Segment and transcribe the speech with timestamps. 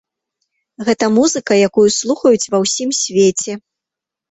[0.87, 3.51] Гэта музыка, якую слухаюць ва ўсім свеце.